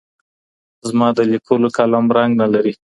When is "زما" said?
0.89-1.07